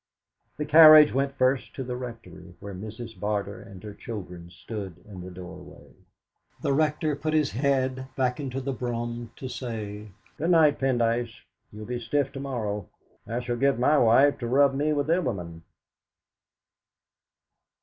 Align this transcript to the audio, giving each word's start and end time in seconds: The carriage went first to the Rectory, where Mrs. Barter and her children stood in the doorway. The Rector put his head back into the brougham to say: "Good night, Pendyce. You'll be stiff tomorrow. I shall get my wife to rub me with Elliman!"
The 0.57 0.65
carriage 0.65 1.13
went 1.13 1.35
first 1.37 1.75
to 1.75 1.83
the 1.83 1.95
Rectory, 1.95 2.55
where 2.59 2.73
Mrs. 2.73 3.19
Barter 3.19 3.61
and 3.61 3.83
her 3.83 3.93
children 3.93 4.49
stood 4.49 4.97
in 5.05 5.21
the 5.21 5.29
doorway. 5.29 5.91
The 6.63 6.73
Rector 6.73 7.15
put 7.15 7.35
his 7.35 7.51
head 7.51 8.07
back 8.15 8.39
into 8.39 8.59
the 8.61 8.73
brougham 8.73 9.31
to 9.35 9.47
say: 9.47 10.07
"Good 10.39 10.49
night, 10.49 10.79
Pendyce. 10.79 11.31
You'll 11.71 11.85
be 11.85 11.99
stiff 11.99 12.31
tomorrow. 12.31 12.87
I 13.27 13.41
shall 13.41 13.57
get 13.57 13.77
my 13.77 13.99
wife 13.99 14.39
to 14.39 14.47
rub 14.47 14.73
me 14.73 14.91
with 14.91 15.07
Elliman!" 15.07 15.61